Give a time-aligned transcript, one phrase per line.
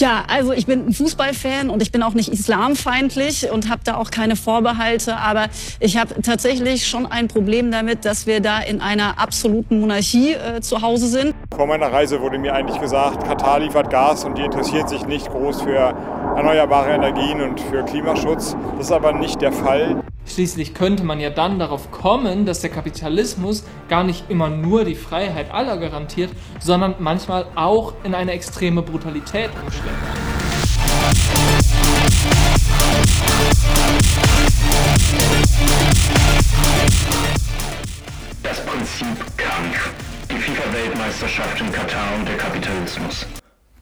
[0.00, 3.96] Ja, also ich bin ein Fußballfan und ich bin auch nicht islamfeindlich und habe da
[3.96, 5.16] auch keine Vorbehalte.
[5.16, 5.46] Aber
[5.80, 10.60] ich habe tatsächlich schon ein Problem damit, dass wir da in einer absoluten Monarchie äh,
[10.60, 11.34] zu Hause sind.
[11.52, 15.28] Vor meiner Reise wurde mir eigentlich gesagt, Katar liefert Gas und die interessiert sich nicht
[15.30, 15.92] groß für
[16.36, 18.56] erneuerbare Energien und für Klimaschutz.
[18.76, 20.00] Das ist aber nicht der Fall.
[20.28, 24.94] Schließlich könnte man ja dann darauf kommen, dass der Kapitalismus gar nicht immer nur die
[24.94, 29.96] Freiheit aller garantiert, sondern manchmal auch in eine extreme Brutalität umschlägt.
[38.42, 39.90] Das Prinzip Kampf.
[40.30, 43.26] Die FIFA-Weltmeisterschaft in Katar und der Kapitalismus.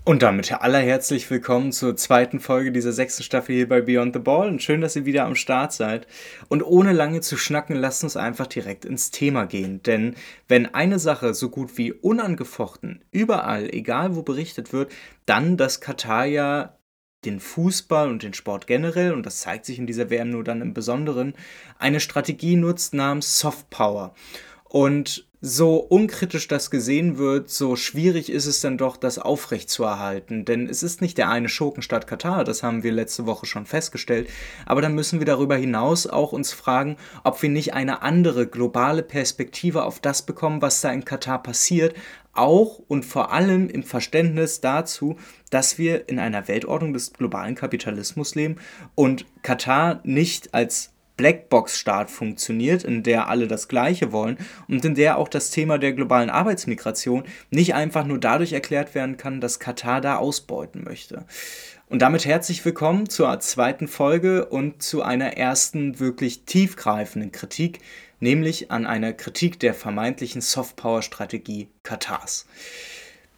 [0.08, 4.46] Und damit allerherzlich willkommen zur zweiten Folge dieser sechsten Staffel hier bei Beyond the Ball.
[4.46, 6.06] Und schön, dass ihr wieder am Start seid.
[6.46, 9.82] Und ohne lange zu schnacken, lasst uns einfach direkt ins Thema gehen.
[9.82, 10.14] Denn
[10.46, 14.92] wenn eine Sache so gut wie unangefochten überall, egal wo berichtet wird,
[15.24, 16.78] dann, dass Katar ja
[17.24, 20.62] den Fußball und den Sport generell, und das zeigt sich in dieser WM nur dann
[20.62, 21.34] im Besonderen,
[21.80, 24.14] eine Strategie nutzt namens Soft Power.
[24.68, 30.44] Und so unkritisch das gesehen wird, so schwierig ist es dann doch, das aufrechtzuerhalten.
[30.44, 34.28] Denn es ist nicht der eine Schurkenstaat Katar, das haben wir letzte Woche schon festgestellt.
[34.64, 39.02] Aber dann müssen wir darüber hinaus auch uns fragen, ob wir nicht eine andere globale
[39.02, 41.94] Perspektive auf das bekommen, was da in Katar passiert.
[42.32, 45.16] Auch und vor allem im Verständnis dazu,
[45.50, 48.56] dass wir in einer Weltordnung des globalen Kapitalismus leben
[48.94, 54.36] und Katar nicht als Blackbox-Staat funktioniert, in der alle das Gleiche wollen
[54.68, 59.16] und in der auch das Thema der globalen Arbeitsmigration nicht einfach nur dadurch erklärt werden
[59.16, 61.24] kann, dass Katar da ausbeuten möchte.
[61.88, 67.78] Und damit herzlich willkommen zur zweiten Folge und zu einer ersten wirklich tiefgreifenden Kritik,
[68.18, 72.46] nämlich an einer Kritik der vermeintlichen Softpower-Strategie Katars.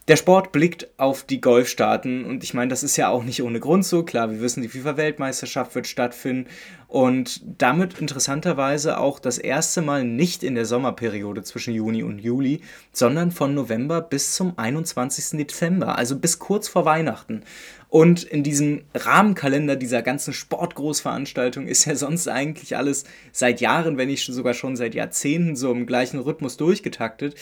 [0.09, 3.61] Der Sport blickt auf die Golfstaaten und ich meine, das ist ja auch nicht ohne
[3.61, 4.05] Grund so.
[4.05, 6.48] Klar, wir wissen, die FIFA-Weltmeisterschaft wird stattfinden
[6.87, 12.63] und damit interessanterweise auch das erste Mal nicht in der Sommerperiode zwischen Juni und Juli,
[12.91, 15.36] sondern von November bis zum 21.
[15.39, 17.42] Dezember, also bis kurz vor Weihnachten.
[17.91, 24.08] Und in diesem Rahmenkalender dieser ganzen Sportgroßveranstaltung ist ja sonst eigentlich alles seit Jahren, wenn
[24.08, 27.35] nicht sogar schon seit Jahrzehnten so im gleichen Rhythmus durchgetaktet.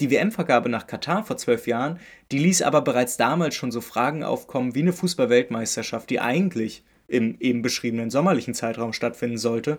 [0.00, 1.98] Die WM-Vergabe nach Katar vor zwölf Jahren,
[2.30, 7.36] die ließ aber bereits damals schon so Fragen aufkommen wie eine Fußballweltmeisterschaft, die eigentlich im
[7.40, 9.78] eben beschriebenen sommerlichen Zeitraum stattfinden sollte,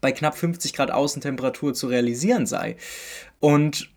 [0.00, 2.76] bei knapp 50 Grad Außentemperatur zu realisieren sei.
[3.38, 3.90] Und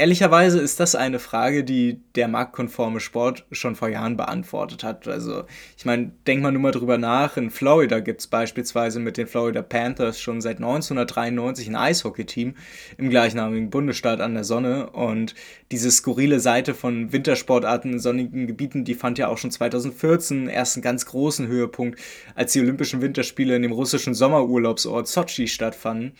[0.00, 5.08] Ehrlicherweise ist das eine Frage, die der marktkonforme Sport schon vor Jahren beantwortet hat.
[5.08, 5.42] Also,
[5.76, 7.36] ich meine, denk mal nur mal drüber nach.
[7.36, 12.54] In Florida gibt es beispielsweise mit den Florida Panthers schon seit 1993 ein Eishockey-Team
[12.96, 14.90] im gleichnamigen Bundesstaat an der Sonne.
[14.90, 15.34] Und
[15.72, 20.76] diese skurrile Seite von Wintersportarten in sonnigen Gebieten, die fand ja auch schon 2014 erst
[20.76, 21.98] einen ganz großen Höhepunkt,
[22.36, 26.12] als die Olympischen Winterspiele in dem russischen Sommerurlaubsort Sochi stattfanden.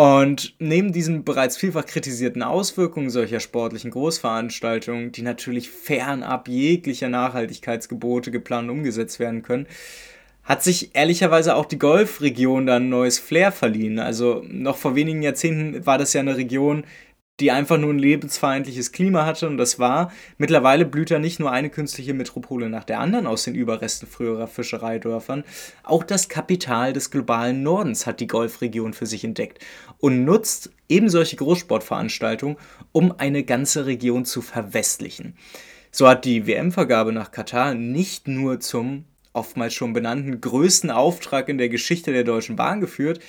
[0.00, 8.30] Und neben diesen bereits vielfach kritisierten Auswirkungen solcher sportlichen Großveranstaltungen, die natürlich fernab jeglicher Nachhaltigkeitsgebote
[8.30, 9.66] geplant und umgesetzt werden können,
[10.42, 13.98] hat sich ehrlicherweise auch die Golfregion dann ein neues Flair verliehen.
[13.98, 16.84] Also noch vor wenigen Jahrzehnten war das ja eine Region,
[17.40, 20.12] die einfach nur ein lebensfeindliches Klima hatte und das war.
[20.38, 24.46] Mittlerweile blüht da nicht nur eine künstliche Metropole nach der anderen aus den Überresten früherer
[24.46, 25.44] Fischereidörfern.
[25.82, 29.64] Auch das Kapital des globalen Nordens hat die Golfregion für sich entdeckt
[29.98, 32.56] und nutzt eben solche Großsportveranstaltungen,
[32.92, 35.36] um eine ganze Region zu verwestlichen.
[35.90, 41.58] So hat die WM-Vergabe nach Katar nicht nur zum oftmals schon benannten größten Auftrag in
[41.58, 43.20] der Geschichte der Deutschen Bahn geführt,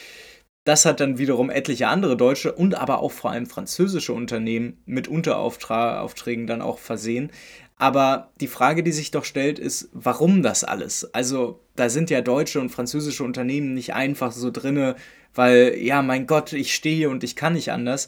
[0.63, 5.07] das hat dann wiederum etliche andere deutsche und aber auch vor allem französische Unternehmen mit
[5.07, 7.31] Unteraufträgen dann auch versehen.
[7.77, 11.15] Aber die Frage, die sich doch stellt, ist, warum das alles?
[11.15, 14.95] Also, da sind ja deutsche und französische Unternehmen nicht einfach so drinne,
[15.33, 18.07] weil, ja, mein Gott, ich stehe und ich kann nicht anders.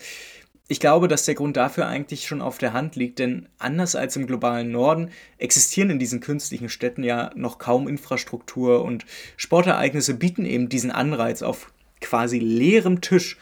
[0.68, 4.16] Ich glaube, dass der Grund dafür eigentlich schon auf der Hand liegt, denn anders als
[4.16, 5.09] im globalen Norden
[5.40, 9.06] existieren in diesen künstlichen Städten ja noch kaum Infrastruktur und
[9.38, 11.72] Sportereignisse bieten eben diesen Anreiz auf
[12.03, 13.38] quasi leerem Tisch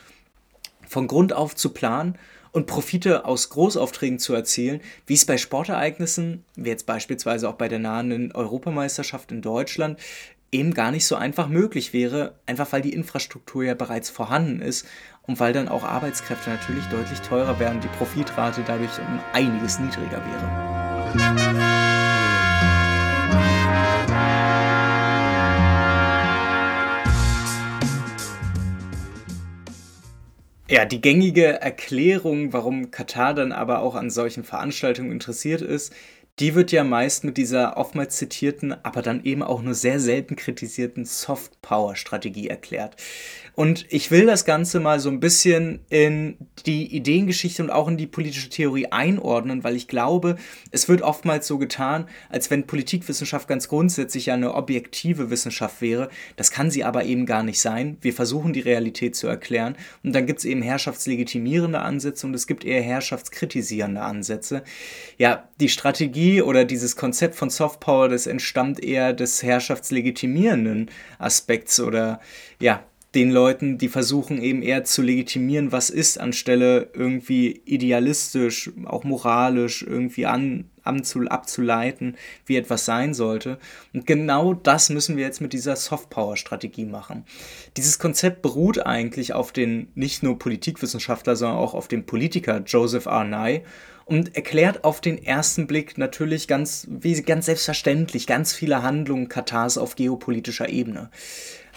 [0.88, 2.18] von Grund auf zu planen
[2.52, 7.68] und Profite aus Großaufträgen zu erzielen, wie es bei Sportereignissen, wie jetzt beispielsweise auch bei
[7.68, 10.00] der nahenden Europameisterschaft in Deutschland,
[10.52, 14.86] eben gar nicht so einfach möglich wäre, einfach weil die Infrastruktur ja bereits vorhanden ist
[15.24, 20.22] und weil dann auch Arbeitskräfte natürlich deutlich teurer wären, die Profitrate dadurch um einiges niedriger
[20.26, 21.81] wäre.
[30.72, 35.92] Ja, die gängige Erklärung, warum Katar dann aber auch an solchen Veranstaltungen interessiert ist,
[36.40, 40.38] die wird ja meist mit dieser oftmals zitierten, aber dann eben auch nur sehr selten
[40.38, 42.96] kritisierten Soft Power Strategie erklärt.
[43.54, 47.98] Und ich will das Ganze mal so ein bisschen in die Ideengeschichte und auch in
[47.98, 50.38] die politische Theorie einordnen, weil ich glaube,
[50.72, 56.10] es wird oftmals so getan, als wenn Politikwissenschaft ganz grundsätzlich eine objektive Wissenschaft wäre.
[56.38, 57.98] Das kann sie aber eben gar nicht sein.
[58.02, 62.48] Wir versuchen die Realität zu erklären und dann gibt es eben herrschaftslegitimierende Ansätze und es
[62.48, 64.64] gibt eher herrschaftskritisierende Ansätze.
[65.18, 70.90] Ja, die Strategie oder dieses Konzept von Soft Power, das entstammt eher des herrschaftslegitimierenden
[71.20, 72.22] Aspekts oder
[72.60, 72.84] ja,
[73.14, 79.84] den Leuten, die versuchen eben eher zu legitimieren, was ist, anstelle irgendwie idealistisch, auch moralisch
[79.84, 82.16] irgendwie an, abzuleiten,
[82.46, 83.60] wie etwas sein sollte.
[83.94, 87.26] Und genau das müssen wir jetzt mit dieser Soft-Power-Strategie machen.
[87.76, 93.08] Dieses Konzept beruht eigentlich auf den nicht nur Politikwissenschaftler, sondern auch auf dem Politiker Joseph
[93.08, 93.26] R.
[93.26, 93.62] Nye
[94.06, 99.78] und erklärt auf den ersten Blick natürlich ganz, wie ganz selbstverständlich ganz viele Handlungen Katars
[99.78, 101.12] auf geopolitischer Ebene.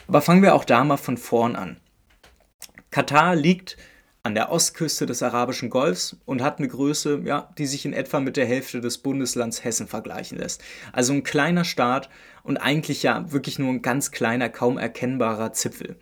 [0.08, 1.76] Aber fangen wir auch da mal von vorn an.
[2.90, 3.76] Katar liegt
[4.24, 8.20] an der Ostküste des arabischen Golfs und hat eine Größe, ja, die sich in etwa
[8.20, 10.64] mit der Hälfte des Bundeslands Hessen vergleichen lässt.
[10.92, 12.08] Also ein kleiner Staat
[12.42, 15.96] und eigentlich ja wirklich nur ein ganz kleiner, kaum erkennbarer Zipfel.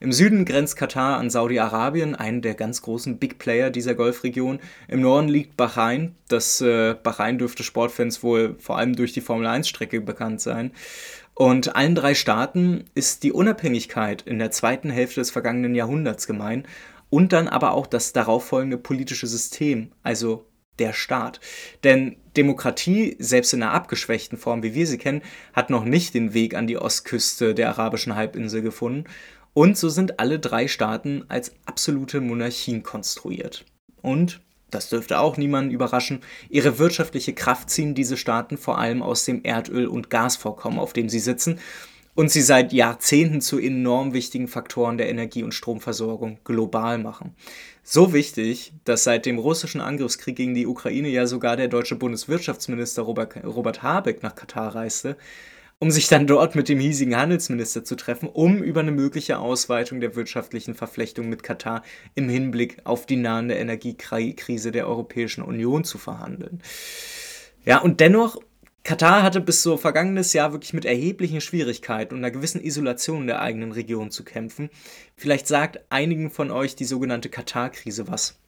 [0.00, 4.58] Im Süden grenzt Katar an Saudi-Arabien, einen der ganz großen Big Player dieser Golfregion.
[4.88, 6.16] Im Norden liegt Bahrain.
[6.26, 10.72] Das äh, Bahrain dürfte Sportfans wohl vor allem durch die Formel 1-Strecke bekannt sein.
[11.38, 16.66] Und allen drei Staaten ist die Unabhängigkeit in der zweiten Hälfte des vergangenen Jahrhunderts gemein
[17.10, 20.46] und dann aber auch das darauffolgende politische System, also
[20.80, 21.38] der Staat.
[21.84, 26.34] Denn Demokratie, selbst in einer abgeschwächten Form, wie wir sie kennen, hat noch nicht den
[26.34, 29.04] Weg an die Ostküste der arabischen Halbinsel gefunden.
[29.54, 33.64] Und so sind alle drei Staaten als absolute Monarchien konstruiert.
[34.02, 36.20] Und das dürfte auch niemanden überraschen,
[36.50, 41.08] ihre wirtschaftliche Kraft ziehen diese Staaten vor allem aus dem Erdöl- und Gasvorkommen, auf dem
[41.08, 41.58] sie sitzen
[42.18, 47.34] und sie seit Jahrzehnten zu enorm wichtigen Faktoren der Energie- und Stromversorgung global machen.
[47.84, 53.02] So wichtig, dass seit dem russischen Angriffskrieg gegen die Ukraine ja sogar der deutsche Bundeswirtschaftsminister
[53.02, 55.16] Robert, Habeck nach Katar reiste,
[55.80, 60.00] um sich dann dort mit dem hiesigen Handelsminister zu treffen, um über eine mögliche Ausweitung
[60.00, 61.82] der wirtschaftlichen Verflechtung mit Katar
[62.14, 66.62] im Hinblick auf die nahende Energiekrise der Europäischen Union zu verhandeln.
[67.64, 68.38] Ja, und dennoch,
[68.82, 73.40] Katar hatte bis so vergangenes Jahr wirklich mit erheblichen Schwierigkeiten und einer gewissen Isolation der
[73.40, 74.70] eigenen Region zu kämpfen.
[75.14, 78.38] Vielleicht sagt einigen von euch die sogenannte Katar-Krise was.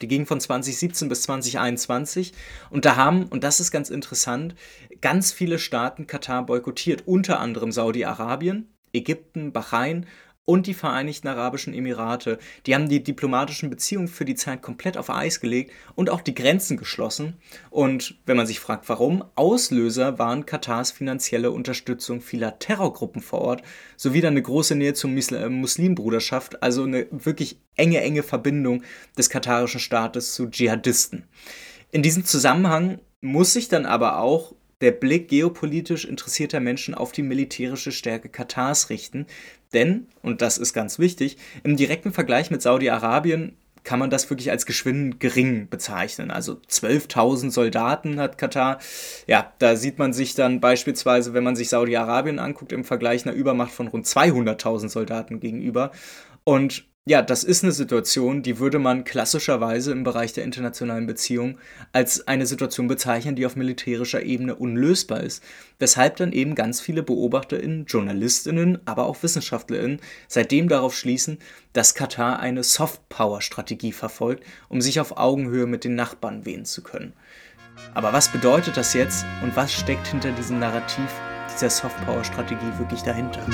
[0.00, 2.32] Die ging von 2017 bis 2021
[2.70, 4.54] und da haben, und das ist ganz interessant,
[5.00, 10.06] ganz viele Staaten Katar boykottiert, unter anderem Saudi-Arabien, Ägypten, Bahrain
[10.46, 12.38] und die Vereinigten Arabischen Emirate.
[12.64, 16.34] Die haben die diplomatischen Beziehungen für die Zeit komplett auf Eis gelegt und auch die
[16.34, 17.34] Grenzen geschlossen.
[17.68, 23.62] Und wenn man sich fragt, warum, Auslöser waren Katars finanzielle Unterstützung vieler Terrorgruppen vor Ort,
[23.96, 28.82] sowie dann eine große Nähe zur äh, Muslimbruderschaft, also eine wirklich enge, enge Verbindung
[29.18, 31.24] des katarischen Staates zu Dschihadisten.
[31.90, 37.22] In diesem Zusammenhang muss sich dann aber auch der Blick geopolitisch interessierter Menschen auf die
[37.22, 39.26] militärische Stärke Katars richten.
[39.72, 44.50] Denn, und das ist ganz wichtig, im direkten Vergleich mit Saudi-Arabien kann man das wirklich
[44.50, 46.30] als geschwind gering bezeichnen.
[46.30, 48.78] Also 12.000 Soldaten hat Katar.
[49.28, 53.34] Ja, da sieht man sich dann beispielsweise, wenn man sich Saudi-Arabien anguckt, im Vergleich einer
[53.34, 55.92] Übermacht von rund 200.000 Soldaten gegenüber.
[56.42, 61.56] Und ja, das ist eine Situation, die würde man klassischerweise im Bereich der internationalen Beziehungen
[61.92, 65.40] als eine Situation bezeichnen, die auf militärischer Ebene unlösbar ist.
[65.78, 71.38] Weshalb dann eben ganz viele BeobachterInnen, JournalistInnen, aber auch WissenschaftlerInnen seitdem darauf schließen,
[71.72, 77.12] dass Katar eine Soft-Power-Strategie verfolgt, um sich auf Augenhöhe mit den Nachbarn wehen zu können.
[77.94, 81.08] Aber was bedeutet das jetzt und was steckt hinter diesem Narrativ
[81.54, 83.46] dieser Soft-Power-Strategie wirklich dahinter?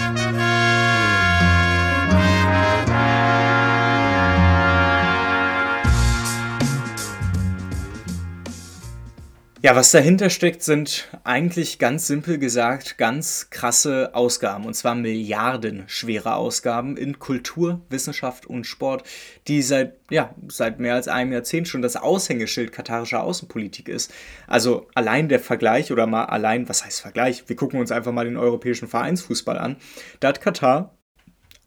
[9.64, 16.34] Ja, was dahinter steckt, sind eigentlich ganz simpel gesagt ganz krasse Ausgaben, und zwar milliardenschwere
[16.34, 19.04] Ausgaben in Kultur, Wissenschaft und Sport,
[19.46, 24.12] die seit, ja, seit mehr als einem Jahrzehnt schon das Aushängeschild katarischer Außenpolitik ist.
[24.48, 27.48] Also allein der Vergleich oder mal allein, was heißt Vergleich?
[27.48, 29.76] Wir gucken uns einfach mal den europäischen Vereinsfußball an.
[30.18, 30.98] Da hat Katar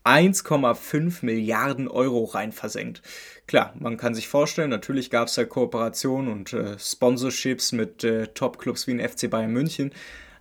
[0.05, 3.01] 1,5 Milliarden Euro rein versenkt.
[3.47, 8.27] Klar, man kann sich vorstellen, natürlich gab es da Kooperationen und äh, Sponsorships mit äh,
[8.27, 9.91] Top-Clubs wie den FC Bayern München.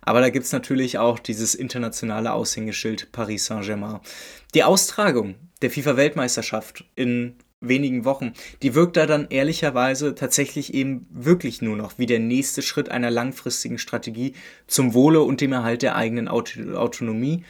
[0.01, 4.01] Aber da gibt es natürlich auch dieses internationale Aushängeschild Paris Saint-Germain.
[4.53, 11.63] Die Austragung der FIFA-Weltmeisterschaft in wenigen Wochen, die wirkt da dann ehrlicherweise tatsächlich eben wirklich
[11.63, 14.33] nur noch wie der nächste Schritt einer langfristigen Strategie
[14.67, 17.43] zum Wohle und dem Erhalt der eigenen Autonomie.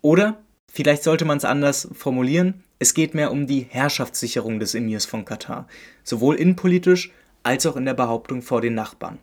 [0.00, 0.42] Oder
[0.72, 5.24] vielleicht sollte man es anders formulieren, es geht mehr um die Herrschaftssicherung des Emirs von
[5.24, 5.68] Katar,
[6.02, 7.12] sowohl innenpolitisch
[7.44, 9.18] als auch in der Behauptung vor den Nachbarn.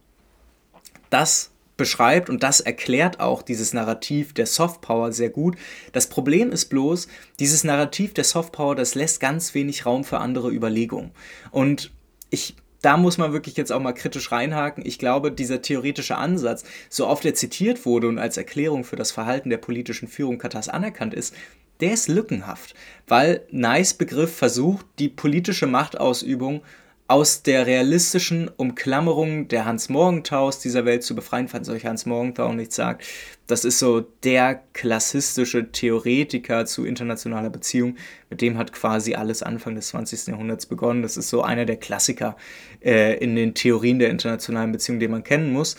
[1.09, 5.55] Das beschreibt und das erklärt auch dieses Narrativ der Softpower sehr gut.
[5.93, 7.07] Das Problem ist bloß,
[7.39, 11.11] dieses Narrativ der Softpower, das lässt ganz wenig Raum für andere Überlegungen.
[11.51, 11.91] Und
[12.29, 14.85] ich da muss man wirklich jetzt auch mal kritisch reinhaken.
[14.85, 19.11] Ich glaube, dieser theoretische Ansatz, so oft er zitiert wurde und als Erklärung für das
[19.11, 21.35] Verhalten der politischen Führung Katars anerkannt ist,
[21.79, 22.75] der ist lückenhaft,
[23.07, 26.61] weil Nice Begriff versucht, die politische Machtausübung
[27.09, 32.53] aus der realistischen Umklammerung der Hans Morgenthaus dieser Welt zu befreien, falls euch Hans Morgenthau
[32.53, 33.03] nichts sagt.
[33.47, 37.95] Das ist so der klassistische Theoretiker zu internationaler Beziehung.
[38.29, 40.27] Mit dem hat quasi alles Anfang des 20.
[40.27, 41.01] Jahrhunderts begonnen.
[41.01, 42.37] Das ist so einer der Klassiker
[42.85, 45.77] äh, in den Theorien der internationalen Beziehung, den man kennen muss.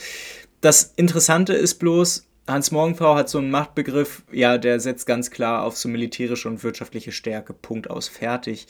[0.60, 5.62] Das Interessante ist bloß, Hans Morgenthau hat so einen Machtbegriff, ja, der setzt ganz klar
[5.64, 8.66] auf so militärische und wirtschaftliche Stärke, Punkt aus, fertig.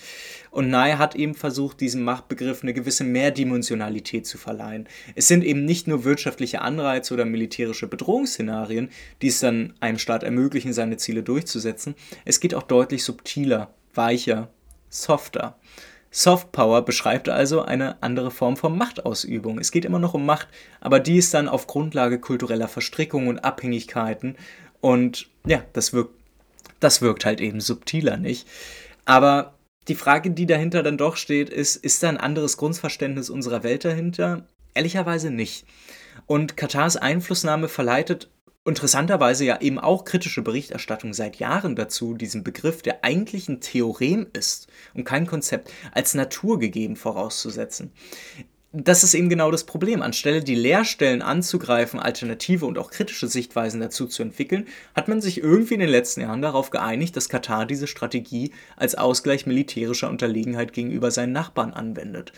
[0.51, 4.89] Und Nye hat eben versucht, diesem Machtbegriff eine gewisse Mehrdimensionalität zu verleihen.
[5.15, 8.91] Es sind eben nicht nur wirtschaftliche Anreize oder militärische Bedrohungsszenarien,
[9.23, 11.95] die es dann einem Staat ermöglichen, seine Ziele durchzusetzen.
[12.25, 14.51] Es geht auch deutlich subtiler, weicher,
[14.89, 15.59] softer.
[16.11, 19.59] Soft Power beschreibt also eine andere Form von Machtausübung.
[19.59, 20.49] Es geht immer noch um Macht,
[20.81, 24.37] aber die ist dann auf Grundlage kultureller Verstrickungen und Abhängigkeiten.
[24.81, 26.15] Und ja, das wirkt,
[26.81, 28.49] das wirkt halt eben subtiler, nicht?
[29.05, 29.55] Aber
[29.87, 33.85] die Frage, die dahinter dann doch steht, ist, ist da ein anderes Grundverständnis unserer Welt
[33.85, 34.45] dahinter?
[34.75, 35.65] Ehrlicherweise nicht.
[36.27, 38.31] Und Katars Einflussnahme verleitet
[38.65, 44.27] interessanterweise ja eben auch kritische Berichterstattung seit Jahren dazu, diesen Begriff, der eigentlich ein Theorem
[44.33, 47.93] ist und kein Konzept, als naturgegeben vorauszusetzen.
[48.73, 50.01] Das ist eben genau das Problem.
[50.01, 55.39] Anstelle die Leerstellen anzugreifen, alternative und auch kritische Sichtweisen dazu zu entwickeln, hat man sich
[55.39, 60.73] irgendwie in den letzten Jahren darauf geeinigt, dass Katar diese Strategie als Ausgleich militärischer Unterlegenheit
[60.73, 62.33] gegenüber seinen Nachbarn anwendet.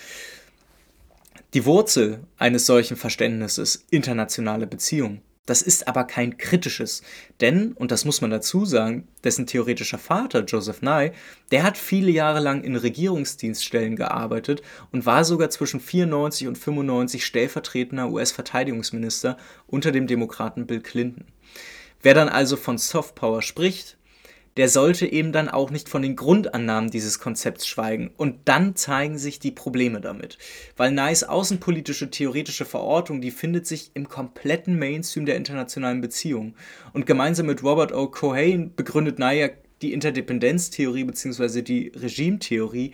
[1.52, 7.02] Die Wurzel eines solchen Verständnisses internationale Beziehungen das ist aber kein kritisches,
[7.40, 11.12] denn, und das muss man dazu sagen, dessen theoretischer Vater, Joseph Nye,
[11.50, 17.24] der hat viele Jahre lang in Regierungsdienststellen gearbeitet und war sogar zwischen 94 und 95
[17.24, 21.26] stellvertretender US-Verteidigungsminister unter dem Demokraten Bill Clinton.
[22.02, 23.96] Wer dann also von Soft Power spricht,
[24.56, 28.10] der sollte eben dann auch nicht von den Grundannahmen dieses Konzepts schweigen.
[28.16, 30.38] Und dann zeigen sich die Probleme damit.
[30.76, 36.54] Weil Nice außenpolitische theoretische Verortung, die findet sich im kompletten Mainstream der internationalen Beziehungen.
[36.92, 38.08] Und gemeinsam mit Robert O.
[38.08, 41.62] Cohen begründet Nye die Interdependenztheorie bzw.
[41.62, 42.92] die Regimetheorie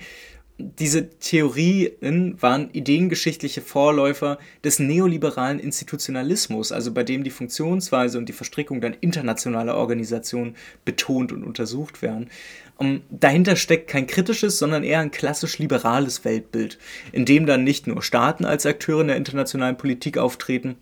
[0.59, 8.33] diese Theorien waren ideengeschichtliche Vorläufer des neoliberalen Institutionalismus, also bei dem die Funktionsweise und die
[8.33, 12.29] Verstrickung dann internationaler Organisationen betont und untersucht werden.
[12.77, 16.79] Um, dahinter steckt kein kritisches, sondern eher ein klassisch liberales Weltbild,
[17.13, 20.77] in dem dann nicht nur Staaten als Akteure in der internationalen Politik auftreten,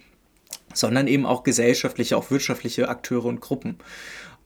[0.72, 3.76] sondern eben auch gesellschaftliche, auch wirtschaftliche Akteure und Gruppen.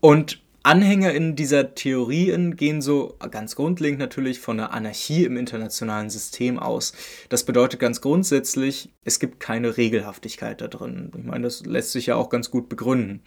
[0.01, 6.11] Und Anhänger in dieser Theorien gehen so ganz grundlegend natürlich von einer Anarchie im internationalen
[6.11, 6.93] System aus.
[7.29, 11.11] Das bedeutet ganz grundsätzlich, es gibt keine Regelhaftigkeit da drin.
[11.17, 13.21] Ich meine, das lässt sich ja auch ganz gut begründen.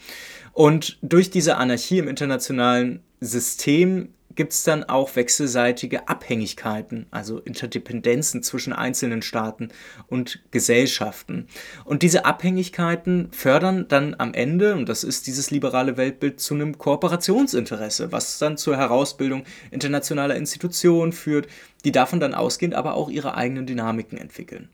[0.52, 8.42] Und durch diese Anarchie im internationalen System gibt es dann auch wechselseitige Abhängigkeiten, also Interdependenzen
[8.42, 9.70] zwischen einzelnen Staaten
[10.06, 11.48] und Gesellschaften.
[11.84, 16.78] Und diese Abhängigkeiten fördern dann am Ende, und das ist dieses liberale Weltbild, zu einem
[16.78, 21.48] Kooperationsinteresse, was dann zur Herausbildung internationaler Institutionen führt,
[21.84, 24.68] die davon dann ausgehend aber auch ihre eigenen Dynamiken entwickeln.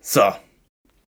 [0.00, 0.32] So,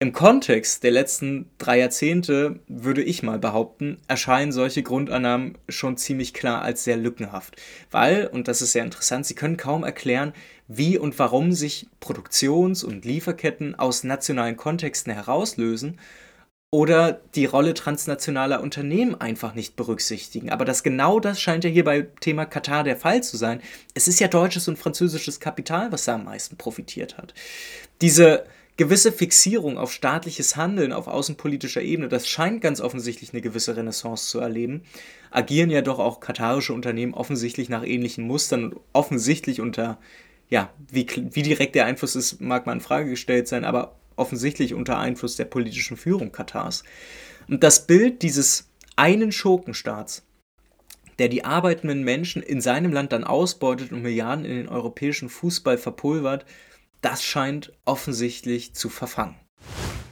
[0.02, 6.34] im Kontext der letzten drei Jahrzehnte, würde ich mal behaupten, erscheinen solche Grundannahmen schon ziemlich
[6.34, 7.58] klar als sehr lückenhaft.
[7.92, 10.34] Weil, und das ist sehr interessant, sie können kaum erklären,
[10.68, 16.00] wie und warum sich Produktions- und Lieferketten aus nationalen Kontexten herauslösen
[16.72, 20.50] oder die Rolle transnationaler Unternehmen einfach nicht berücksichtigen.
[20.50, 23.62] Aber das genau das scheint ja hier beim Thema Katar der Fall zu sein.
[23.94, 27.36] Es ist ja deutsches und französisches Kapital, was da am meisten profitiert hat.
[28.02, 28.46] Diese
[28.82, 34.28] gewisse Fixierung auf staatliches Handeln auf außenpolitischer Ebene, das scheint ganz offensichtlich eine gewisse Renaissance
[34.28, 34.82] zu erleben,
[35.30, 40.00] agieren ja doch auch katarische Unternehmen offensichtlich nach ähnlichen Mustern und offensichtlich unter,
[40.50, 44.74] ja, wie, wie direkt der Einfluss ist, mag mal in Frage gestellt sein, aber offensichtlich
[44.74, 46.84] unter Einfluss der politischen Führung Katars.
[47.48, 50.24] Und das Bild dieses einen Schurkenstaats,
[51.20, 55.78] der die arbeitenden Menschen in seinem Land dann ausbeutet und Milliarden in den europäischen Fußball
[55.78, 56.48] verpulvert,
[57.02, 59.36] das scheint offensichtlich zu verfangen.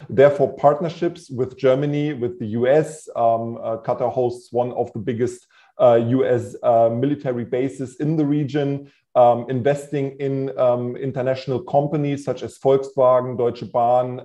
[0.10, 5.48] Therefore, partnerships with Germany, with the US, um, uh, Qatar hosts one of the biggest
[5.80, 8.92] uh, US uh, military bases in the region.
[9.16, 14.22] Um, investing in um, international companies such as Volkswagen, Deutsche Bahn,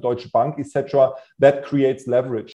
[0.00, 2.54] Deutsche Bank, etc., that creates leverage.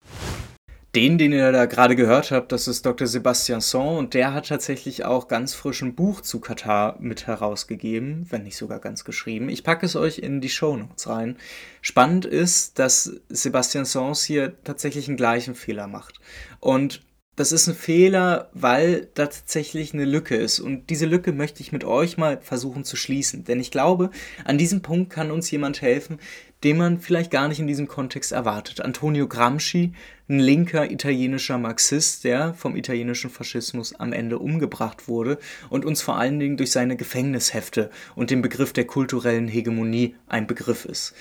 [0.97, 3.05] Den, den ihr da gerade gehört habt, das ist Dr.
[3.05, 8.25] Sebastian Son und der hat tatsächlich auch ganz frisch ein Buch zu Katar mit herausgegeben,
[8.31, 9.47] wenn nicht sogar ganz geschrieben.
[9.47, 11.37] Ich packe es euch in die Show Notes rein.
[11.83, 16.19] Spannend ist, dass Sebastian Sons hier tatsächlich einen gleichen Fehler macht.
[16.59, 17.03] Und
[17.37, 20.59] das ist ein Fehler, weil da tatsächlich eine Lücke ist.
[20.59, 23.45] Und diese Lücke möchte ich mit euch mal versuchen zu schließen.
[23.45, 24.09] Denn ich glaube,
[24.43, 26.17] an diesem Punkt kann uns jemand helfen,
[26.63, 28.81] den man vielleicht gar nicht in diesem Kontext erwartet.
[28.81, 29.93] Antonio Gramsci,
[30.27, 35.37] ein linker italienischer Marxist, der vom italienischen Faschismus am Ende umgebracht wurde
[35.69, 40.47] und uns vor allen Dingen durch seine Gefängnishefte und den Begriff der kulturellen Hegemonie ein
[40.47, 41.13] Begriff ist.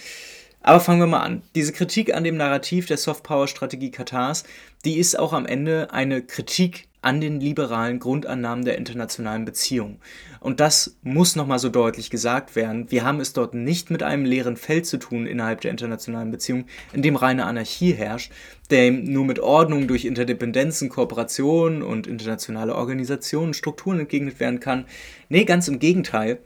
[0.66, 1.42] Aber fangen wir mal an.
[1.54, 4.42] Diese Kritik an dem Narrativ der Softpower-Strategie Katars,
[4.85, 10.00] die ist auch am Ende eine Kritik an den liberalen Grundannahmen der internationalen Beziehungen.
[10.40, 12.90] Und das muss nochmal so deutlich gesagt werden.
[12.90, 16.64] Wir haben es dort nicht mit einem leeren Feld zu tun innerhalb der internationalen Beziehungen,
[16.92, 18.32] in dem reine Anarchie herrscht,
[18.68, 24.87] dem nur mit Ordnung durch Interdependenzen, Kooperationen und internationale Organisationen Strukturen entgegnet werden kann.
[25.28, 26.40] Nee, ganz im Gegenteil.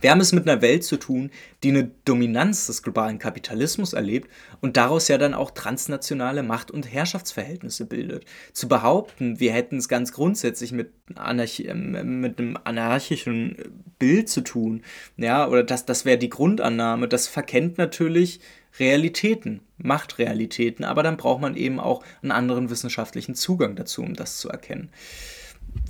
[0.00, 1.30] Wir haben es mit einer Welt zu tun,
[1.62, 6.92] die eine Dominanz des globalen Kapitalismus erlebt und daraus ja dann auch transnationale Macht- und
[6.92, 8.24] Herrschaftsverhältnisse bildet.
[8.52, 13.56] Zu behaupten, wir hätten es ganz grundsätzlich mit, Anarch ähm, mit einem anarchischen
[13.98, 14.82] Bild zu tun,
[15.16, 18.40] ja, oder das, das wäre die Grundannahme, das verkennt natürlich
[18.78, 24.38] Realitäten, Machtrealitäten, aber dann braucht man eben auch einen anderen wissenschaftlichen Zugang dazu, um das
[24.38, 24.90] zu erkennen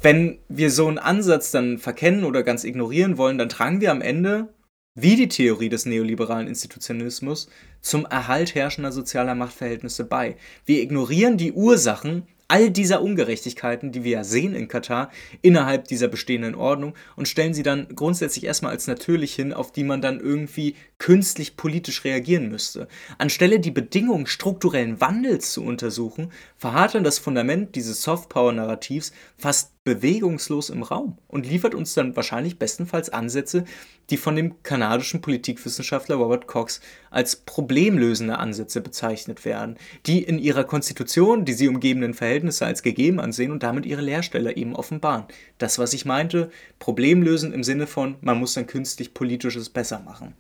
[0.03, 4.03] wenn wir so einen Ansatz dann verkennen oder ganz ignorieren wollen, dann tragen wir am
[4.03, 4.53] Ende,
[4.95, 7.49] wie die Theorie des neoliberalen Institutionalismus,
[7.81, 10.37] zum Erhalt herrschender sozialer Machtverhältnisse bei.
[10.65, 15.11] Wir ignorieren die Ursachen all dieser Ungerechtigkeiten, die wir ja sehen in Katar,
[15.43, 19.85] innerhalb dieser bestehenden Ordnung und stellen sie dann grundsätzlich erstmal als natürlich hin, auf die
[19.85, 22.89] man dann irgendwie künstlich politisch reagieren müsste.
[23.19, 30.83] Anstelle die Bedingungen strukturellen Wandels zu untersuchen, verharrt das Fundament dieses Softpower-Narrativs fast bewegungslos im
[30.83, 33.65] Raum und liefert uns dann wahrscheinlich bestenfalls Ansätze,
[34.11, 36.81] die von dem kanadischen Politikwissenschaftler Robert Cox
[37.11, 43.21] als problemlösende Ansätze bezeichnet werden, die in ihrer Konstitution die sie umgebenden Verhältnisse als gegeben
[43.21, 45.27] ansehen und damit ihre Leerstelle eben offenbaren.
[45.59, 50.35] Das, was ich meinte, problemlösen im Sinne von, man muss dann künstlich politisches besser machen.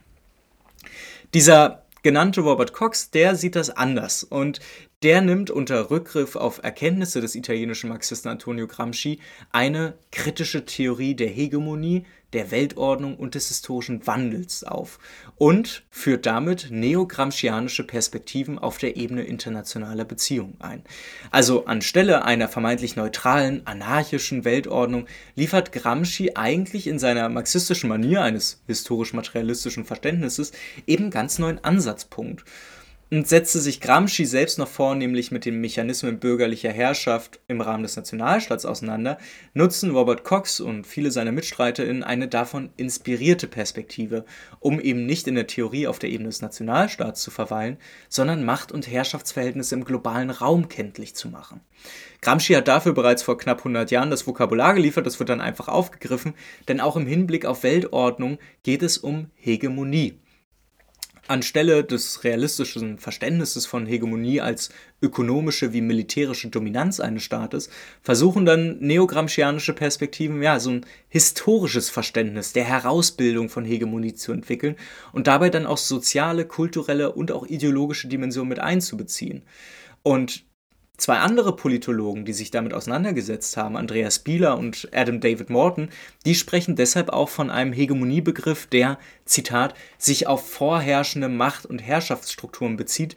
[1.34, 4.60] Dieser genannte Robert Cox, der sieht das anders und
[5.02, 11.28] der nimmt unter Rückgriff auf Erkenntnisse des italienischen Marxisten Antonio Gramsci eine kritische Theorie der
[11.28, 14.98] Hegemonie, der Weltordnung und des historischen Wandels auf
[15.36, 20.82] und führt damit neogramscianische Perspektiven auf der Ebene internationaler Beziehungen ein.
[21.30, 28.60] Also anstelle einer vermeintlich neutralen, anarchischen Weltordnung liefert Gramsci eigentlich in seiner marxistischen Manier eines
[28.66, 30.52] historisch-materialistischen Verständnisses
[30.86, 32.44] eben ganz neuen Ansatzpunkt
[33.10, 37.96] und setzte sich Gramsci selbst noch vornehmlich mit den Mechanismen bürgerlicher Herrschaft im Rahmen des
[37.96, 39.18] Nationalstaats auseinander,
[39.54, 44.24] nutzen Robert Cox und viele seiner MitstreiterInnen eine davon inspirierte Perspektive,
[44.58, 47.76] um eben nicht in der Theorie auf der Ebene des Nationalstaats zu verweilen,
[48.08, 51.60] sondern Macht- und Herrschaftsverhältnisse im globalen Raum kenntlich zu machen.
[52.22, 55.68] Gramsci hat dafür bereits vor knapp 100 Jahren das Vokabular geliefert, das wird dann einfach
[55.68, 56.34] aufgegriffen,
[56.66, 60.18] denn auch im Hinblick auf Weltordnung geht es um Hegemonie.
[61.28, 64.70] Anstelle des realistischen Verständnisses von Hegemonie als
[65.02, 67.68] ökonomische wie militärische Dominanz eines Staates,
[68.02, 74.76] versuchen dann neogramscianische Perspektiven ja so ein historisches Verständnis der Herausbildung von Hegemonie zu entwickeln
[75.12, 79.42] und dabei dann auch soziale, kulturelle und auch ideologische Dimensionen mit einzubeziehen.
[80.02, 80.45] Und
[80.96, 85.90] Zwei andere Politologen, die sich damit auseinandergesetzt haben, Andreas Bieler und Adam David Morton,
[86.24, 92.76] die sprechen deshalb auch von einem Hegemoniebegriff, der, Zitat, sich auf vorherrschende Macht- und Herrschaftsstrukturen
[92.76, 93.16] bezieht,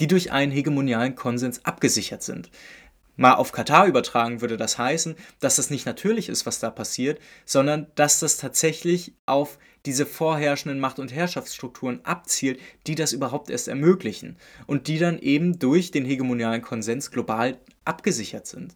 [0.00, 2.50] die durch einen hegemonialen Konsens abgesichert sind.
[3.20, 7.20] Mal auf Katar übertragen würde das heißen, dass das nicht natürlich ist, was da passiert,
[7.44, 13.68] sondern dass das tatsächlich auf diese vorherrschenden Macht- und Herrschaftsstrukturen abzielt, die das überhaupt erst
[13.68, 18.74] ermöglichen und die dann eben durch den hegemonialen Konsens global abgesichert sind.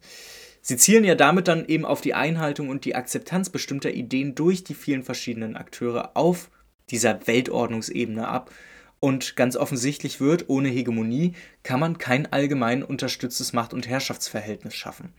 [0.61, 4.63] Sie zielen ja damit dann eben auf die Einhaltung und die Akzeptanz bestimmter Ideen durch
[4.63, 6.51] die vielen verschiedenen Akteure auf
[6.91, 8.51] dieser Weltordnungsebene ab
[8.99, 15.13] Und ganz offensichtlich wird, ohne Hegemonie kann man kein allgemein unterstütztes Macht- und Herrschaftsverhältnis schaffen.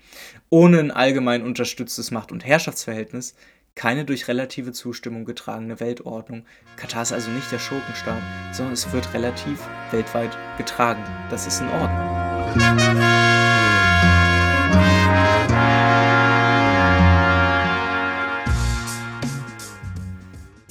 [0.51, 3.35] Ohne ein allgemein unterstütztes Macht- und Herrschaftsverhältnis
[3.77, 6.45] keine durch relative Zustimmung getragene Weltordnung.
[6.77, 9.61] Katar ist also nicht der Schurkenstaat, sondern es wird relativ
[9.93, 11.05] weltweit getragen.
[11.31, 13.36] Das ist in Ordnung.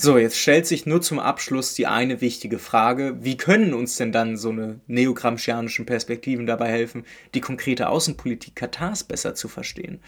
[0.06, 4.12] So, jetzt stellt sich nur zum Abschluss die eine wichtige Frage, wie können uns denn
[4.12, 10.00] dann so eine neogramscianischen Perspektiven dabei helfen, die konkrete Außenpolitik Katars besser zu verstehen?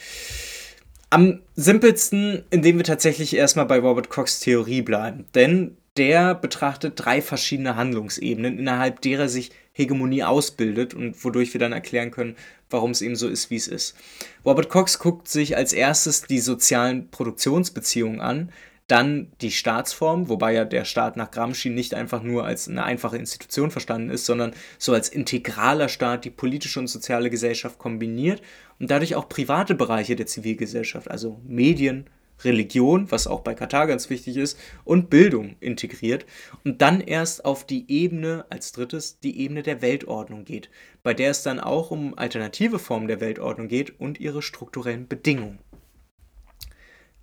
[1.09, 7.19] Am simpelsten, indem wir tatsächlich erstmal bei Robert Kochs Theorie bleiben, denn der betrachtet drei
[7.19, 12.35] verschiedene Handlungsebenen, innerhalb derer sich Hegemonie ausbildet und wodurch wir dann erklären können,
[12.69, 13.95] warum es eben so ist, wie es ist.
[14.45, 18.51] Robert Cox guckt sich als erstes die sozialen Produktionsbeziehungen an,
[18.87, 23.17] dann die Staatsform, wobei ja der Staat nach Gramsci nicht einfach nur als eine einfache
[23.17, 28.41] Institution verstanden ist, sondern so als integraler Staat die politische und soziale Gesellschaft kombiniert
[28.79, 32.09] und dadurch auch private Bereiche der Zivilgesellschaft, also Medien,
[32.43, 36.25] Religion, was auch bei Katar ganz wichtig ist, und Bildung integriert
[36.63, 40.69] und dann erst auf die Ebene, als drittes, die Ebene der Weltordnung geht,
[41.03, 45.59] bei der es dann auch um alternative Formen der Weltordnung geht und ihre strukturellen Bedingungen.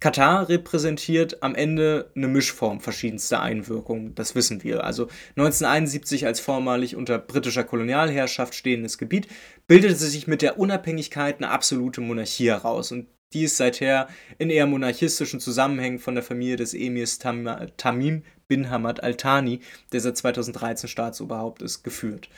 [0.05, 4.85] Katar repräsentiert am Ende eine Mischform verschiedenster Einwirkungen, das wissen wir.
[4.85, 9.29] Also 1971 als vormalig unter britischer Kolonialherrschaft stehendes Gebiet
[9.67, 14.67] bildete sich mit der Unabhängigkeit eine absolute Monarchie heraus und die ist seither in eher
[14.67, 19.61] monarchistischen Zusammenhängen von der Familie des Emirs Tam Tamim bin Hamad Al-Thani,
[19.93, 22.29] der seit 2013 Staatsoberhaupt ist, geführt.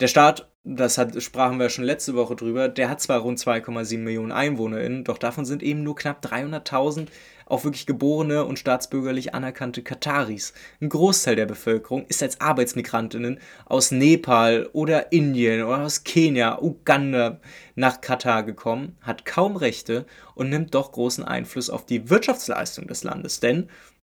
[0.00, 3.98] Der Staat, das hat, sprachen wir schon letzte Woche drüber, der hat zwar rund 2,7
[3.98, 7.06] Millionen EinwohnerInnen, doch davon sind eben nur knapp 300.000
[7.46, 10.52] auch wirklich geborene und staatsbürgerlich anerkannte Kataris.
[10.80, 17.40] Ein Großteil der Bevölkerung ist als Arbeitsmigrantinnen aus Nepal oder Indien oder aus Kenia, Uganda
[17.76, 23.04] nach Katar gekommen, hat kaum Rechte und nimmt doch großen Einfluss auf die Wirtschaftsleistung des
[23.04, 23.68] Landes, denn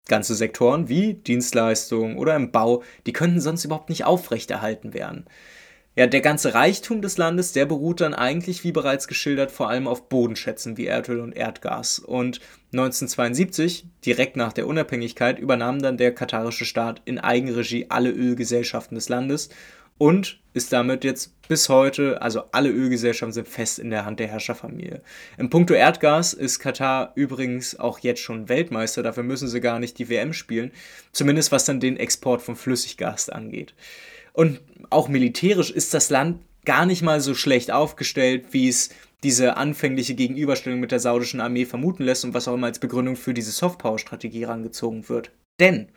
[0.09, 5.27] ganze Sektoren wie Dienstleistungen oder im Bau, die könnten sonst überhaupt nicht aufrechterhalten werden.
[5.99, 9.89] Ja, der ganze Reichtum des Landes, der beruht dann eigentlich, wie bereits geschildert, vor allem
[9.89, 11.99] auf Bodenschätzen wie Erdöl und Erdgas.
[11.99, 12.41] Und
[12.75, 19.09] 1972, direkt nach der Unabhängigkeit, übernahm dann der katarische Staat in Eigenregie alle Ölgesellschaften des
[19.09, 19.49] Landes
[19.97, 24.29] und ist damit jetzt bis heute, also alle Ölgesellschaften sind fest in der Hand der
[24.29, 25.01] Herrscherfamilie.
[25.39, 29.99] Im Punkto Erdgas ist Katar übrigens auch jetzt schon Weltmeister, dafür müssen sie gar nicht
[29.99, 30.73] die WM spielen,
[31.13, 33.75] zumindest was dann den Export von Flüssiggas angeht.
[34.37, 38.91] Und auch militärisch ist das Land gar nicht mal so schlecht aufgestellt, wie es
[39.23, 43.17] diese anfängliche Gegenüberstellung mit der saudischen Armee vermuten lässt und was auch immer als Begründung
[43.17, 45.31] für diese Softpower-Strategie herangezogen wird.
[45.59, 45.89] Denn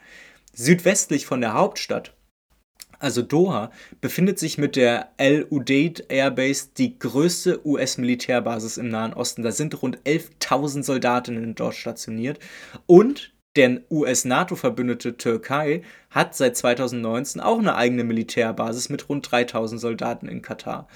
[0.53, 2.15] südwestlich von der Hauptstadt,
[2.97, 9.43] also Doha, befindet sich mit der El Udeid Airbase die größte US-Militärbasis im Nahen Osten.
[9.43, 12.39] Da sind rund 11.000 Soldatinnen dort stationiert
[12.85, 20.29] und der US-NATO-Verbündete Türkei hat seit 2019 auch eine eigene Militärbasis mit rund 3000 Soldaten
[20.29, 20.87] in Katar.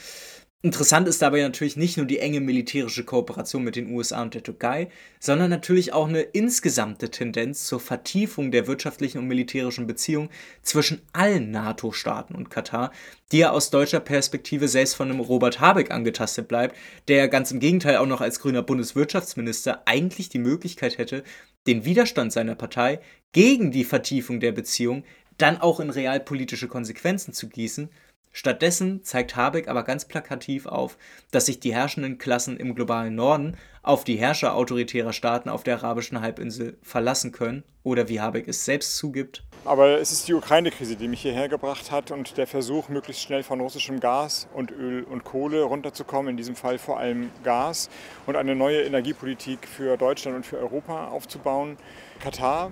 [0.62, 4.44] Interessant ist dabei natürlich nicht nur die enge militärische Kooperation mit den USA und der
[4.44, 4.88] Türkei,
[5.20, 10.30] sondern natürlich auch eine insgesamte Tendenz zur Vertiefung der wirtschaftlichen und militärischen Beziehungen
[10.62, 12.94] zwischen allen NATO-Staaten und Katar,
[13.34, 16.78] die ja aus deutscher Perspektive selbst von einem Robert Habeck angetastet bleibt,
[17.10, 21.26] der ganz im Gegenteil auch noch als grüner Bundeswirtschaftsminister eigentlich die Möglichkeit hätte,
[21.68, 23.00] den Widerstand seiner Partei
[23.32, 25.04] gegen die Vertiefung der Beziehung
[25.38, 27.90] dann auch in realpolitische Konsequenzen zu gießen
[28.36, 30.98] Stattdessen zeigt Habeck aber ganz plakativ auf,
[31.30, 35.76] dass sich die herrschenden Klassen im globalen Norden auf die Herrscher autoritärer Staaten auf der
[35.76, 39.44] arabischen Halbinsel verlassen können oder wie Habeck es selbst zugibt.
[39.66, 43.44] Aber es ist die Ukraine-Krise, die mich hierher gebracht hat und der Versuch, möglichst schnell
[43.44, 47.90] von russischem Gas und Öl und Kohle runterzukommen, in diesem Fall vor allem Gas
[48.26, 51.78] und eine neue Energiepolitik für Deutschland und für Europa aufzubauen.
[52.20, 52.72] Katar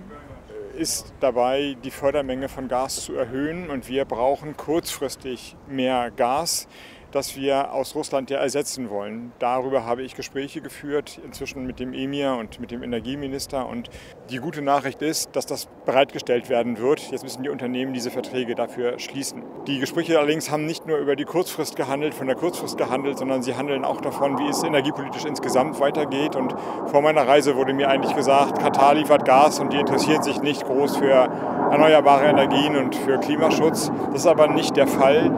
[0.76, 6.68] ist dabei, die Fördermenge von Gas zu erhöhen und wir brauchen kurzfristig mehr Gas
[7.12, 9.32] das wir aus Russland ja ersetzen wollen.
[9.38, 13.66] Darüber habe ich Gespräche geführt, inzwischen mit dem Emir und mit dem Energieminister.
[13.68, 13.90] Und
[14.32, 17.10] die gute Nachricht ist, dass das bereitgestellt werden wird.
[17.10, 19.42] Jetzt müssen die Unternehmen diese Verträge dafür schließen.
[19.66, 23.42] Die Gespräche allerdings haben nicht nur über die Kurzfrist gehandelt, von der Kurzfrist gehandelt, sondern
[23.42, 26.34] sie handeln auch davon, wie es energiepolitisch insgesamt weitergeht.
[26.34, 26.54] Und
[26.86, 30.64] vor meiner Reise wurde mir eigentlich gesagt, Katar liefert Gas und die interessieren sich nicht
[30.64, 31.28] groß für
[31.70, 33.92] erneuerbare Energien und für Klimaschutz.
[34.12, 35.30] Das ist aber nicht der Fall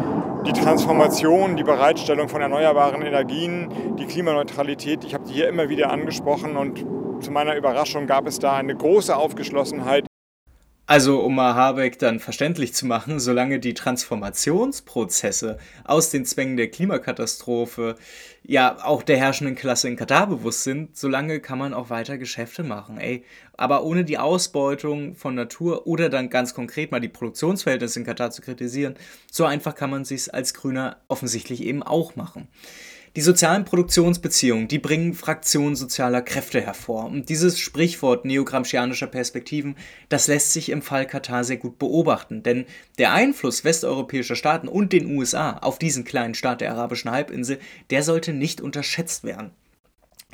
[0.46, 5.90] die Transformation, die Bereitstellung von erneuerbaren Energien, die Klimaneutralität, ich habe die hier immer wieder
[5.90, 6.84] angesprochen und
[7.20, 10.06] zu meiner Überraschung gab es da eine große Aufgeschlossenheit.
[10.86, 16.70] Also, um mal Habeck dann verständlich zu machen, solange die Transformationsprozesse aus den Zwängen der
[16.70, 17.96] Klimakatastrophe
[18.42, 22.64] ja auch der herrschenden Klasse in Katar bewusst sind, solange kann man auch weiter Geschäfte
[22.64, 23.24] machen, ey.
[23.56, 28.30] Aber ohne die Ausbeutung von Natur oder dann ganz konkret mal die Produktionsverhältnisse in Katar
[28.30, 28.96] zu kritisieren,
[29.32, 32.48] so einfach kann man sich als Grüner offensichtlich eben auch machen.
[33.16, 37.04] Die sozialen Produktionsbeziehungen, die bringen Fraktionen sozialer Kräfte hervor.
[37.04, 39.76] Und dieses Sprichwort neogramscianischer Perspektiven,
[40.08, 42.42] das lässt sich im Fall Katar sehr gut beobachten.
[42.42, 42.66] Denn
[42.98, 48.02] der Einfluss westeuropäischer Staaten und den USA auf diesen kleinen Staat der arabischen Halbinsel, der
[48.02, 49.52] sollte nicht unterschätzt werden.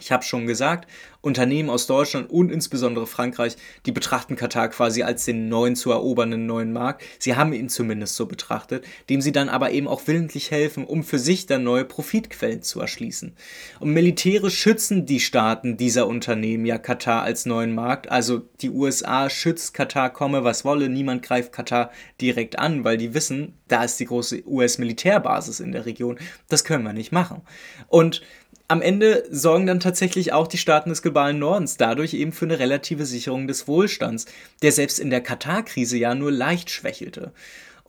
[0.00, 0.88] Ich habe schon gesagt,
[1.22, 6.46] Unternehmen aus Deutschland und insbesondere Frankreich, die betrachten Katar quasi als den neuen zu erobernden
[6.46, 7.02] neuen Markt.
[7.18, 11.02] Sie haben ihn zumindest so betrachtet, dem sie dann aber eben auch willentlich helfen, um
[11.02, 13.34] für sich dann neue Profitquellen zu erschließen.
[13.80, 18.10] Und militärisch schützen die Staaten dieser Unternehmen ja Katar als neuen Markt.
[18.10, 20.88] Also die USA schützt Katar, komme was wolle.
[20.88, 25.84] Niemand greift Katar direkt an, weil die wissen, da ist die große US-Militärbasis in der
[25.84, 26.18] Region.
[26.48, 27.42] Das können wir nicht machen.
[27.88, 28.22] Und
[28.70, 32.60] am Ende sorgen dann tatsächlich auch die Staaten des globalen Nordens dadurch eben für eine
[32.60, 34.26] relative Sicherung des Wohlstands,
[34.62, 37.32] der selbst in der Katar-Krise ja nur leicht schwächelte.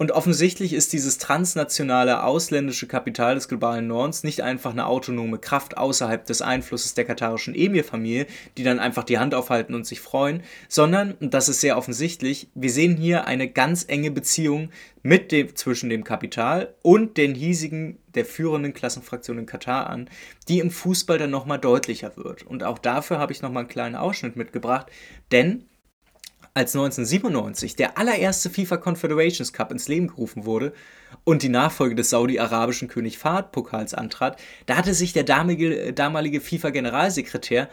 [0.01, 5.77] Und offensichtlich ist dieses transnationale ausländische Kapital des globalen Nordens nicht einfach eine autonome Kraft
[5.77, 8.25] außerhalb des Einflusses der katarischen Emir-Familie,
[8.57, 12.47] die dann einfach die Hand aufhalten und sich freuen, sondern, und das ist sehr offensichtlich,
[12.55, 14.71] wir sehen hier eine ganz enge Beziehung
[15.03, 20.09] mit dem, zwischen dem Kapital und den hiesigen, der führenden Klassenfraktion in Katar an,
[20.47, 22.41] die im Fußball dann nochmal deutlicher wird.
[22.41, 24.87] Und auch dafür habe ich nochmal einen kleinen Ausschnitt mitgebracht,
[25.31, 25.65] denn
[26.53, 30.73] als 1997 der allererste FIFA Confederations Cup ins Leben gerufen wurde
[31.23, 36.41] und die Nachfolge des saudi-arabischen König Fahd-Pokals antrat, da hatte sich der damalige, äh, damalige
[36.41, 37.69] FIFA-Generalsekretär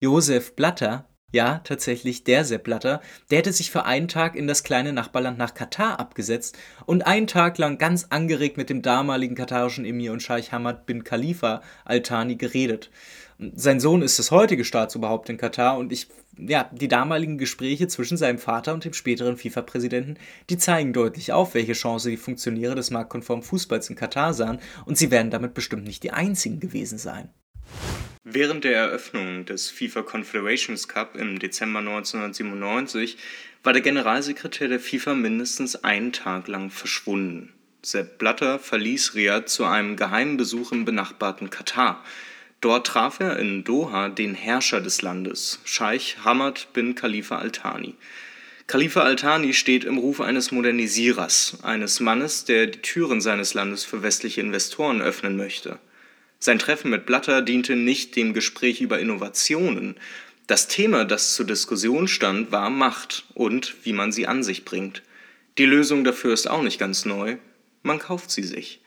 [0.00, 4.64] Josef Blatter, ja, tatsächlich der Sepp Blatter, der hätte sich für einen Tag in das
[4.64, 9.86] kleine Nachbarland nach Katar abgesetzt und einen Tag lang ganz angeregt mit dem damaligen katarischen
[9.86, 12.90] Emir und Scheich Hamad bin Khalifa Al-Thani geredet.
[13.54, 16.06] Sein Sohn ist das heutige Staatsoberhaupt in Katar und ich,
[16.38, 20.16] ja, die damaligen Gespräche zwischen seinem Vater und dem späteren FIFA-Präsidenten,
[20.48, 24.96] die zeigen deutlich auf, welche Chance die Funktionäre des marktkonformen Fußballs in Katar sahen und
[24.96, 27.30] sie werden damit bestimmt nicht die einzigen gewesen sein.
[28.22, 33.18] Während der Eröffnung des FIFA Confederations Cup im Dezember 1997
[33.64, 37.52] war der Generalsekretär der FIFA mindestens einen Tag lang verschwunden.
[37.84, 42.04] Sepp Blatter verließ Riyadh zu einem geheimen Besuch im benachbarten Katar–
[42.62, 47.96] Dort traf er in Doha den Herrscher des Landes, Scheich Hamad bin Khalifa al-Thani.
[48.68, 54.04] Khalifa al-Thani steht im Ruf eines Modernisierers, eines Mannes, der die Türen seines Landes für
[54.04, 55.80] westliche Investoren öffnen möchte.
[56.38, 59.96] Sein Treffen mit Blatter diente nicht dem Gespräch über Innovationen.
[60.46, 65.02] Das Thema, das zur Diskussion stand, war Macht und wie man sie an sich bringt.
[65.58, 67.38] Die Lösung dafür ist auch nicht ganz neu.
[67.82, 68.81] Man kauft sie sich.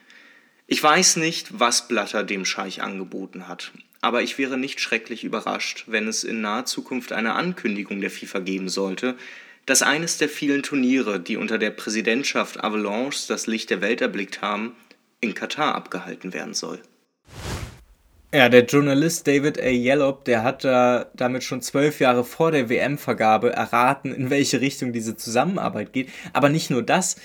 [0.68, 5.84] Ich weiß nicht, was Blatter dem Scheich angeboten hat, aber ich wäre nicht schrecklich überrascht,
[5.86, 9.14] wenn es in naher Zukunft eine Ankündigung der FIFA geben sollte,
[9.64, 14.42] dass eines der vielen Turniere, die unter der Präsidentschaft Avalanche das Licht der Welt erblickt
[14.42, 14.74] haben,
[15.20, 16.80] in Katar abgehalten werden soll.
[18.34, 19.68] Ja, der Journalist David A.
[19.68, 24.92] Yellop, der hat da damit schon zwölf Jahre vor der WM-Vergabe erraten, in welche Richtung
[24.92, 26.10] diese Zusammenarbeit geht.
[26.32, 27.16] Aber nicht nur das,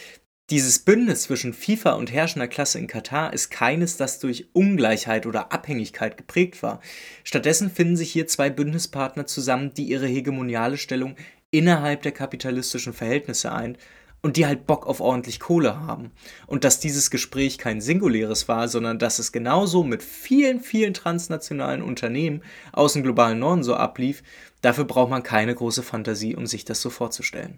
[0.51, 5.53] dieses Bündnis zwischen FIFA und herrschender Klasse in Katar ist keines, das durch Ungleichheit oder
[5.53, 6.81] Abhängigkeit geprägt war.
[7.23, 11.15] Stattdessen finden sich hier zwei Bündnispartner zusammen, die ihre hegemoniale Stellung
[11.51, 13.77] innerhalb der kapitalistischen Verhältnisse ein
[14.21, 16.11] und die halt Bock auf ordentlich Kohle haben.
[16.47, 21.81] Und dass dieses Gespräch kein singuläres war, sondern dass es genauso mit vielen, vielen transnationalen
[21.81, 24.21] Unternehmen aus dem globalen Norden so ablief,
[24.61, 27.57] dafür braucht man keine große Fantasie, um sich das so vorzustellen.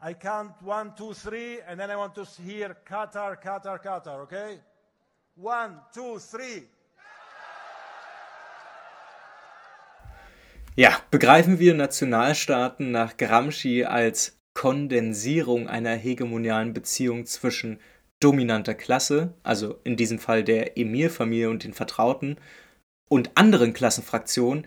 [0.00, 4.60] I count one, two, three, and then I want to hear Qatar, Qatar, Qatar, okay?
[5.34, 6.68] One, two, three.
[10.76, 17.80] Ja, begreifen wir Nationalstaaten nach Gramsci als Kondensierung einer hegemonialen Beziehung zwischen
[18.20, 22.36] dominanter Klasse, also in diesem Fall der Emirfamilie und den Vertrauten,
[23.08, 24.64] und anderen Klassenfraktionen,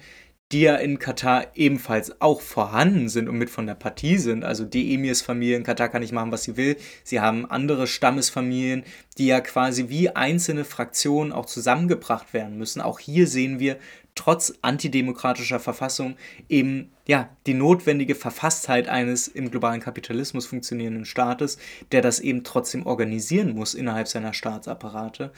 [0.51, 4.43] die ja in Katar ebenfalls auch vorhanden sind und mit von der Partie sind.
[4.43, 6.77] Also die Emirs-Familie in Katar kann nicht machen, was sie will.
[7.03, 8.83] Sie haben andere Stammesfamilien,
[9.17, 12.81] die ja quasi wie einzelne Fraktionen auch zusammengebracht werden müssen.
[12.81, 13.77] Auch hier sehen wir
[14.13, 16.17] trotz antidemokratischer Verfassung
[16.49, 21.57] eben ja die notwendige Verfasstheit eines im globalen Kapitalismus funktionierenden Staates,
[21.93, 25.31] der das eben trotzdem organisieren muss innerhalb seiner Staatsapparate.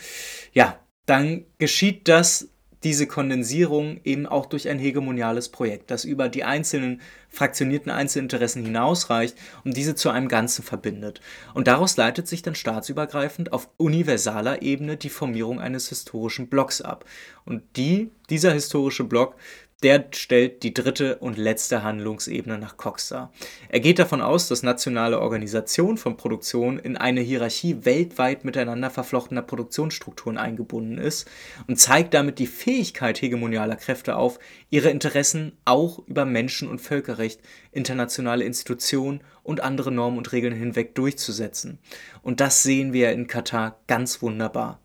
[0.54, 2.50] Ja, dann geschieht das
[2.84, 9.38] diese Kondensierung eben auch durch ein hegemoniales Projekt, das über die einzelnen fraktionierten Einzelinteressen hinausreicht
[9.64, 11.22] und diese zu einem Ganzen verbindet.
[11.54, 17.06] Und daraus leitet sich dann staatsübergreifend auf universaler Ebene die Formierung eines historischen Blocks ab.
[17.46, 19.36] Und die, dieser historische Block
[19.84, 23.32] der stellt die dritte und letzte Handlungsebene nach Cox dar.
[23.70, 29.42] Er geht davon aus, dass nationale Organisation von Produktion in eine Hierarchie weltweit miteinander verflochtener
[29.42, 31.30] Produktionsstrukturen eingebunden ist
[31.68, 37.42] und zeigt damit die Fähigkeit hegemonialer Kräfte auf, ihre Interessen auch über Menschen- und Völkerrecht,
[37.72, 41.80] internationale Institutionen und andere Normen und Regeln hinweg durchzusetzen.
[42.22, 44.80] Und das sehen wir in Katar ganz wunderbar.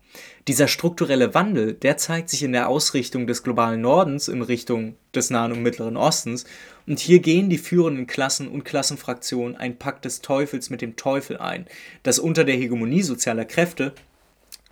[0.49, 5.29] Dieser strukturelle Wandel, der zeigt sich in der Ausrichtung des globalen Nordens in Richtung des
[5.29, 6.43] Nahen und Mittleren Ostens.
[6.87, 11.37] Und hier gehen die führenden Klassen und Klassenfraktionen ein Pakt des Teufels mit dem Teufel
[11.37, 11.67] ein,
[12.01, 13.93] das unter der Hegemonie sozialer Kräfte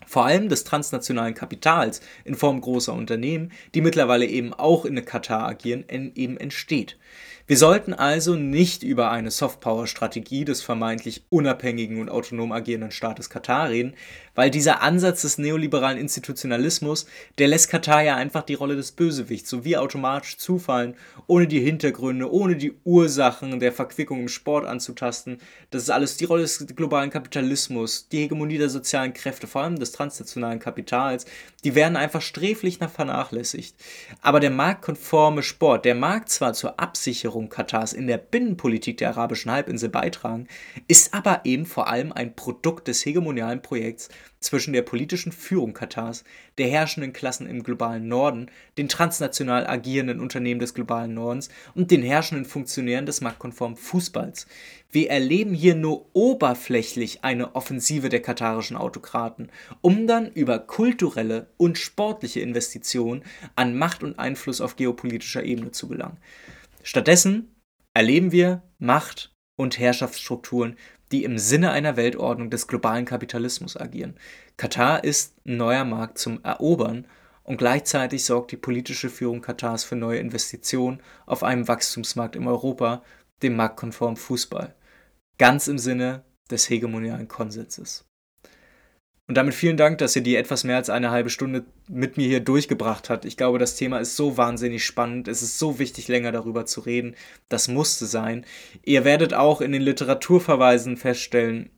[0.08, 5.46] vor allem des transnationalen Kapitals in Form großer Unternehmen, die mittlerweile eben auch in Katar
[5.46, 6.98] agieren, eben entsteht.
[7.50, 13.70] Wir sollten also nicht über eine Softpower-Strategie des vermeintlich unabhängigen und autonom agierenden Staates Katar
[13.70, 13.94] reden,
[14.36, 17.08] weil dieser Ansatz des neoliberalen Institutionalismus,
[17.38, 22.30] der lässt Katar ja einfach die Rolle des Bösewichts sowie automatisch zufallen, ohne die Hintergründe,
[22.30, 25.38] ohne die Ursachen der Verquickung im Sport anzutasten.
[25.70, 29.80] Das ist alles die Rolle des globalen Kapitalismus, die Hegemonie der sozialen Kräfte, vor allem
[29.80, 31.26] des transnationalen Kapitals,
[31.64, 33.76] die werden einfach sträflich nach vernachlässigt.
[34.22, 39.52] Aber der marktkonforme Sport, der mag zwar zur Absicherung Katars in der Binnenpolitik der arabischen
[39.52, 40.48] Halbinsel beitragen,
[40.88, 46.24] ist aber eben vor allem ein Produkt des hegemonialen Projekts zwischen der politischen Führung Katars,
[46.58, 52.04] der herrschenden Klassen im globalen Norden, den transnational agierenden Unternehmen des globalen Nordens und den
[52.04, 54.48] herrschenden Funktionären des marktkonformen Fußballs.
[54.92, 59.50] Wir erleben hier nur oberflächlich eine Offensive der katarischen Autokraten,
[59.82, 63.24] um dann über kulturelle und sportliche Investitionen
[63.56, 66.18] an Macht und Einfluss auf geopolitischer Ebene zu gelangen.
[66.88, 67.54] Stattdessen
[67.94, 70.78] erleben wir Macht und Herrschaftsstrukturen,
[71.12, 74.18] die im Sinne einer Weltordnung des globalen Kapitalismus agieren.
[74.56, 77.06] Katar ist ein neuer Markt zum Erobern
[77.44, 83.04] und gleichzeitig sorgt die politische Führung Katars für neue Investitionen auf einem Wachstumsmarkt in Europa,
[83.44, 84.74] dem marktkonformen Fußball.
[85.38, 88.06] Ganz im Sinne des hegemonialen Konsenses.
[89.28, 92.28] Und damit vielen Dank, dass ihr die etwas mehr als eine halbe Stunde mit mir
[92.28, 93.26] hier durchgebracht habt.
[93.26, 95.28] Ich glaube, das Thema ist so wahnsinnig spannend.
[95.28, 97.16] Es ist so wichtig, länger darüber zu reden.
[97.50, 98.46] Das musste sein.
[98.84, 101.70] Ihr werdet auch in den Literaturverweisen feststellen,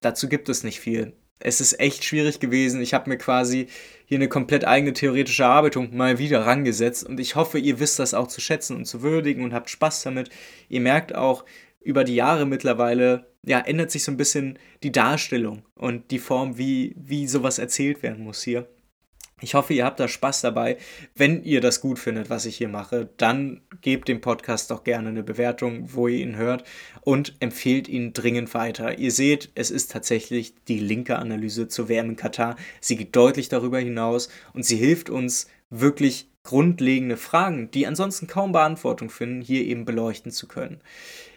[0.00, 1.12] dazu gibt es nicht viel.
[1.38, 2.82] Es ist echt schwierig gewesen.
[2.82, 3.68] Ich habe mir quasi
[4.04, 8.14] hier eine komplett eigene theoretische Arbeitung mal wieder rangesetzt und ich hoffe, ihr wisst das
[8.14, 10.28] auch zu schätzen und zu würdigen und habt Spaß damit.
[10.68, 11.44] Ihr merkt auch,
[11.80, 16.58] über die Jahre mittlerweile ja, ändert sich so ein bisschen die Darstellung und die Form,
[16.58, 18.68] wie, wie sowas erzählt werden muss hier.
[19.42, 20.76] Ich hoffe, ihr habt da Spaß dabei.
[21.14, 25.08] Wenn ihr das gut findet, was ich hier mache, dann gebt dem Podcast doch gerne
[25.08, 26.64] eine Bewertung, wo ihr ihn hört
[27.00, 28.98] und empfehlt ihn dringend weiter.
[28.98, 32.56] Ihr seht, es ist tatsächlich die linke Analyse zur WM in Katar.
[32.80, 38.52] Sie geht deutlich darüber hinaus und sie hilft uns wirklich grundlegende Fragen, die ansonsten kaum
[38.52, 40.80] Beantwortung finden, hier eben beleuchten zu können.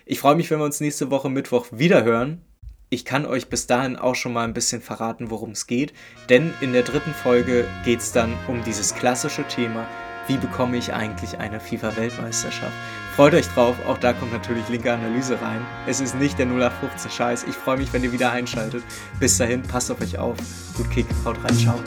[0.05, 2.41] Ich freue mich, wenn wir uns nächste Woche Mittwoch wieder hören.
[2.89, 5.93] Ich kann euch bis dahin auch schon mal ein bisschen verraten, worum es geht,
[6.29, 9.87] denn in der dritten Folge geht es dann um dieses klassische Thema,
[10.27, 12.73] wie bekomme ich eigentlich eine FIFA-Weltmeisterschaft?
[13.15, 15.65] Freut euch drauf, auch da kommt natürlich linke Analyse rein.
[15.87, 17.45] Es ist nicht der 0815 Scheiß.
[17.45, 18.83] Ich freue mich, wenn ihr wieder einschaltet.
[19.19, 20.37] Bis dahin, passt auf euch auf.
[20.75, 21.79] Gut Kick, haut rein, ciao.